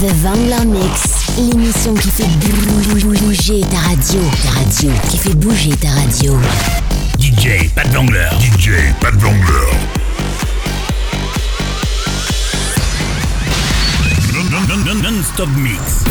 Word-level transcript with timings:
The 0.00 0.10
Vangler 0.22 0.64
Mix, 0.64 1.26
l'émission 1.36 1.92
qui 1.92 2.08
fait 2.08 2.24
bouger 2.24 3.60
ta 3.70 3.80
radio. 3.80 4.20
Ta 4.42 4.50
radio, 4.58 4.90
qui 5.10 5.18
fait 5.18 5.34
bouger 5.34 5.76
ta 5.76 5.90
radio. 5.90 6.38
DJ 7.18 7.68
Pat 7.74 7.86
Vangler. 7.88 8.30
DJ 8.40 8.70
Pat 8.98 9.14
Vangler. 9.16 9.76
Non-stop 15.02 15.48
mix. 15.58 16.04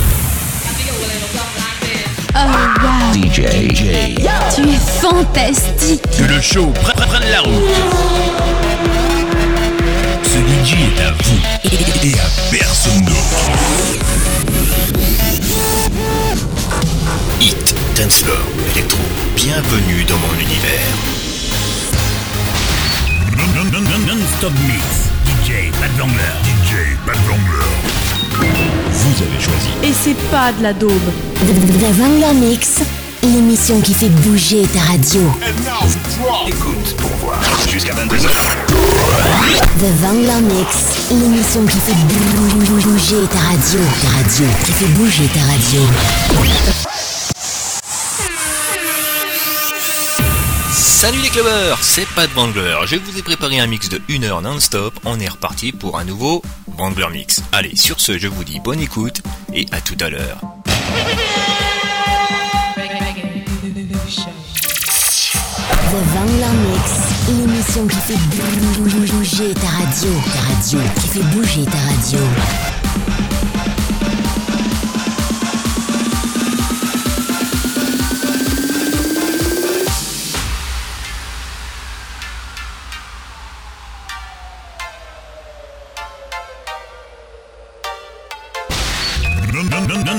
Oh 2.35 2.39
wow. 2.83 3.11
DJ. 3.13 3.41
DJ. 3.71 4.23
Tu 4.53 4.69
es 4.69 5.01
fantastique. 5.01 6.03
Que 6.15 6.31
le 6.31 6.39
show 6.39 6.67
prenne, 6.83 7.07
prenne 7.07 7.31
la 7.31 7.41
route. 7.41 8.88
Ce 10.69 10.75
DJ 10.75 10.81
est 10.81 11.01
à 11.01 11.11
vous 11.11 12.07
et, 12.07 12.13
à 12.19 12.29
personne 12.51 13.01
d'autre. 13.01 13.49
Hit, 17.41 17.75
dancefloor, 17.95 18.37
électro, 18.75 18.99
bienvenue 19.35 20.03
dans 20.03 20.17
mon 20.17 20.33
univers. 20.39 20.93
Non-stop 24.07 24.53
mix. 24.67 25.09
DJ 25.25 25.71
Pat 25.79 25.91
Vangler. 25.97 26.13
DJ 26.43 26.97
Pat 27.05 27.17
Vangler. 27.27 27.65
Vous 28.91 29.23
avez 29.23 29.41
choisi. 29.41 29.69
Et 29.83 29.93
c'est 29.93 30.17
pas 30.29 30.51
de 30.51 30.61
la 30.61 30.73
daube. 30.73 30.91
The 31.39 31.93
Vangler 31.97 32.33
Mix, 32.33 32.81
l'émission 33.23 33.81
qui 33.81 33.93
fait 33.93 34.09
bouger 34.09 34.67
ta 34.67 34.81
radio. 34.81 35.21
Écoute 36.47 36.95
pour 36.97 37.11
voir. 37.17 37.39
Jusqu'à 37.67 37.93
22h. 37.93 38.68
The 38.79 39.91
Vangler 40.01 40.41
Mix, 40.41 41.09
l'émission 41.11 41.65
qui 41.65 41.77
fait 41.79 41.93
bouger 41.93 43.27
ta 43.31 43.39
radio. 43.39 43.79
Ta 44.01 44.07
radio, 44.09 44.45
qui 44.65 44.71
fait 44.71 44.87
bouger 44.93 45.27
ta 45.33 45.41
radio. 45.41 45.81
Salut 50.71 51.19
les 51.21 51.29
clubbers, 51.29 51.77
c'est 51.81 52.07
Pat 52.09 52.29
Bangler. 52.33 52.77
Je 52.85 52.97
vous 52.97 53.17
ai 53.17 53.21
préparé 53.21 53.59
un 53.59 53.67
mix 53.67 53.89
de 53.89 54.01
1 54.09 54.23
heure 54.23 54.41
non-stop. 54.41 54.93
On 55.05 55.19
est 55.19 55.29
reparti 55.29 55.71
pour 55.71 55.97
un 55.97 56.03
nouveau 56.03 56.41
Bangler 56.77 57.07
Mix. 57.11 57.41
Allez, 57.51 57.75
sur 57.75 57.99
ce, 57.99 58.17
je 58.17 58.27
vous 58.27 58.43
dis 58.43 58.59
bonne 58.59 58.79
écoute 58.79 59.21
et 59.53 59.65
à 59.71 59.81
tout 59.81 59.97
à 60.01 60.09
l'heure. 60.09 60.41
Qui 67.71 67.87
fait 67.87 68.17
bouger 69.11 69.53
ta 69.53 69.67
radio. 69.67 70.09
Ta 70.33 70.39
radio, 70.41 70.79
qui 70.99 71.07
fait 71.07 71.23
bouger 71.35 71.65
ta 71.65 71.77
radio. 71.77 72.19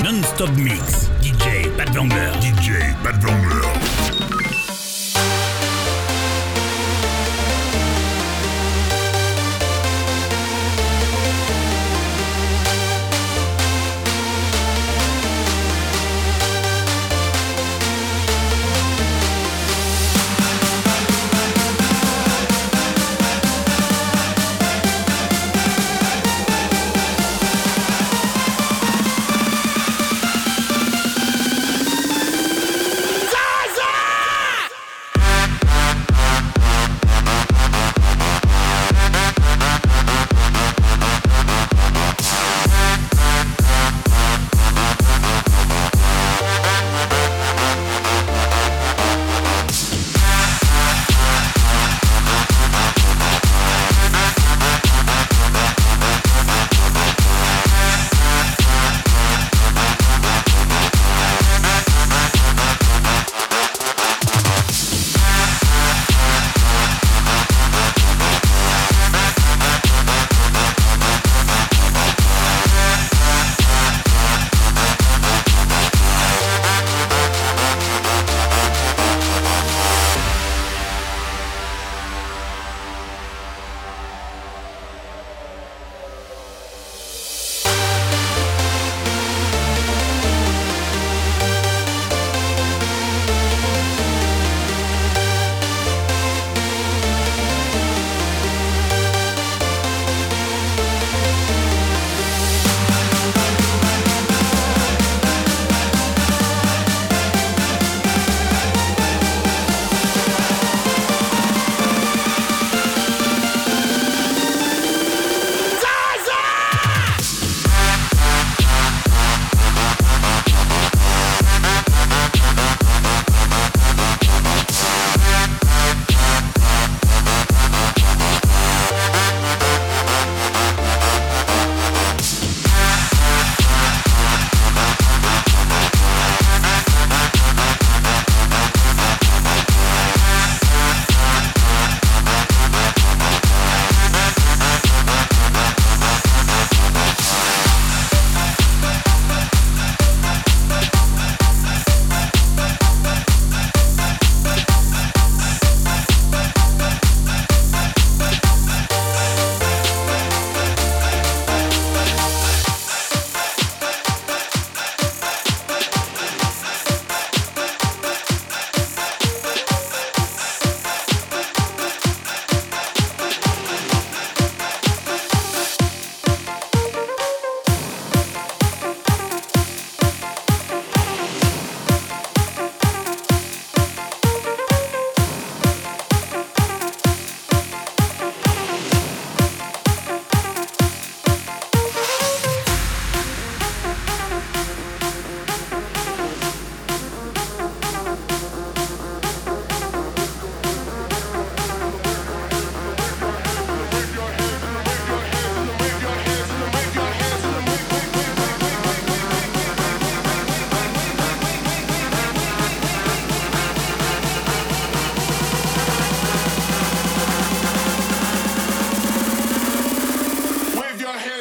Non-stop 0.04 0.50
mix. 0.56 1.10
DJ 1.20 1.68
Pat 1.76 1.90
Vangler. 1.94 2.32
DJ 2.40 2.94
Pat 3.02 3.14
Vangler. 3.22 3.79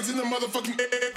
in 0.07 0.16
the 0.16 0.24
motherfucking 0.24 0.80
air. 0.80 1.08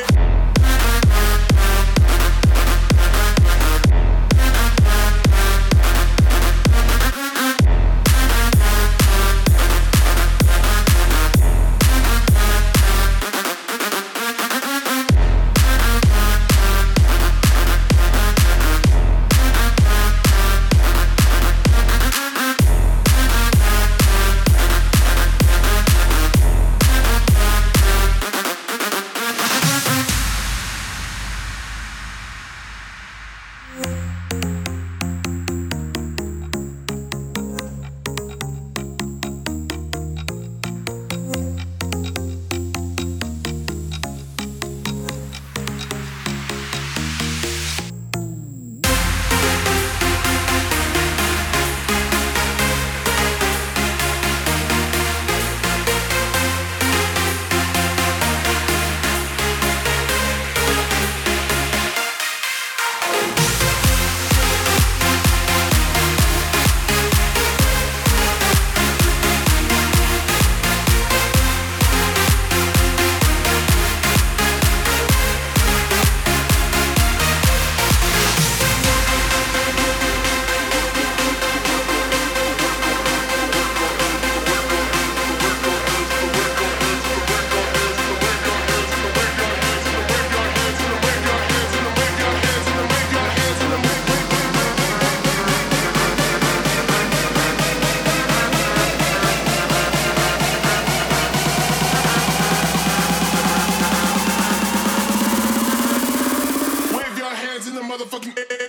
fucking 108.23 108.62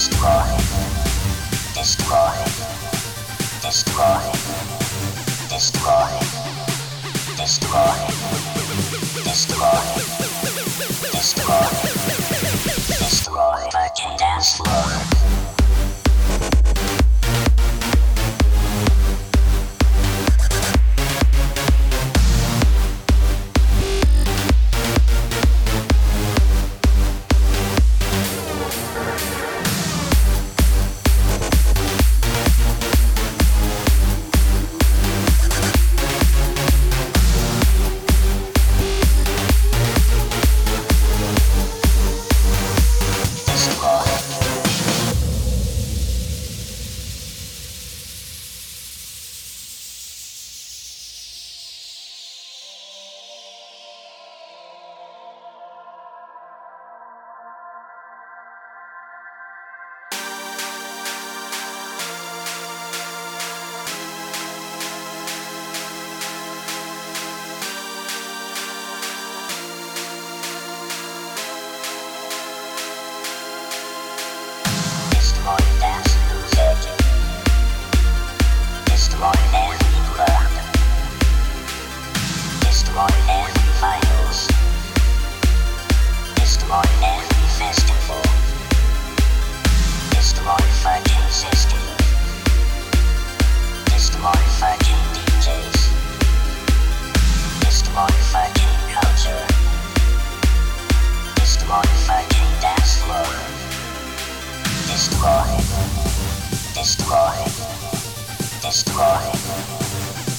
Destroy. 0.00 0.48
Destroy. 1.74 2.32
Destroy. 3.60 4.22
Destroy. 5.50 6.08
Destroy. 7.36 7.98
Destroy. 9.22 9.82
Destroy. 11.12 11.68
Destroy. 12.98 13.68
Fucking 13.72 14.16
dance 14.16 14.56
floor. 14.56 15.39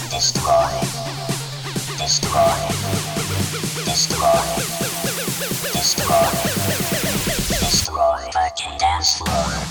destroy, 0.10 0.72
destroy, 1.98 2.56
destroy, 3.84 4.42
destroy, 7.60 8.30
make 8.34 8.60
you 8.64 8.78
dance 8.78 9.18
floor. 9.18 9.71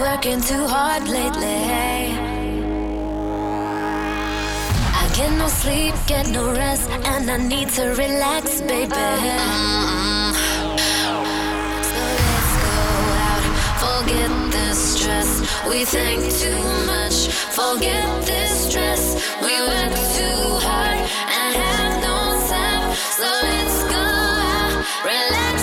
Working 0.00 0.40
too 0.40 0.66
hard 0.66 1.06
lately. 1.08 1.62
I 5.02 5.04
get 5.14 5.30
no 5.36 5.46
sleep, 5.48 5.94
get 6.06 6.26
no 6.30 6.52
rest, 6.52 6.88
and 6.90 7.30
I 7.30 7.36
need 7.36 7.68
to 7.70 7.82
relax, 8.04 8.62
baby. 8.62 9.10
So 11.90 12.00
let's 12.18 12.52
go 12.64 12.78
out, 13.28 13.44
forget 13.84 14.32
the 14.56 14.74
stress. 14.74 15.30
We 15.68 15.84
think 15.84 16.20
too 16.44 16.62
much, 16.86 17.28
forget 17.58 18.24
this 18.24 18.68
stress. 18.68 19.02
We 19.42 19.52
work 19.70 19.94
too 20.16 20.40
hard 20.66 20.98
and 21.38 21.52
have 21.62 21.94
no 22.08 22.18
time. 22.48 22.84
So 23.18 23.28
let's 23.52 23.78
go 23.94 24.04
out, 24.56 24.72
relax 25.04 25.59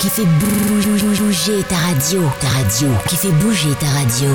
qui 0.00 0.08
fait 0.08 0.24
bouger 0.24 1.62
ta 1.68 1.76
radio, 1.76 2.22
ta 2.40 2.48
radio, 2.48 2.88
qui 3.06 3.16
fait 3.16 3.32
bouger 3.32 3.74
ta 3.78 3.86
radio. 3.86 4.30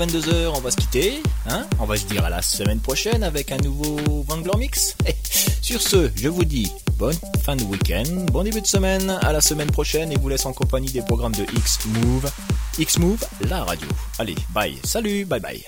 22h, 0.00 0.52
on 0.56 0.60
va 0.60 0.70
se 0.70 0.76
quitter. 0.76 1.22
Hein 1.46 1.66
on 1.78 1.84
va 1.84 1.94
se 1.96 2.06
dire 2.06 2.24
à 2.24 2.30
la 2.30 2.40
semaine 2.40 2.80
prochaine 2.80 3.22
avec 3.22 3.52
un 3.52 3.58
nouveau 3.58 4.24
Vangler 4.26 4.56
Mix. 4.56 4.96
Eh, 5.06 5.14
sur 5.60 5.82
ce, 5.82 6.10
je 6.16 6.28
vous 6.28 6.46
dis 6.46 6.72
bonne 6.96 7.16
fin 7.42 7.54
de 7.54 7.64
week-end, 7.64 8.24
bon 8.32 8.42
début 8.42 8.62
de 8.62 8.66
semaine, 8.66 9.10
à 9.20 9.32
la 9.32 9.42
semaine 9.42 9.70
prochaine 9.70 10.10
et 10.10 10.16
vous 10.16 10.30
laisse 10.30 10.46
en 10.46 10.54
compagnie 10.54 10.90
des 10.90 11.02
programmes 11.02 11.34
de 11.34 11.42
X-Move. 11.54 12.30
X-Move, 12.78 13.24
la 13.48 13.62
radio. 13.64 13.88
Allez, 14.18 14.36
bye, 14.54 14.78
salut, 14.84 15.26
bye 15.26 15.40
bye. 15.40 15.62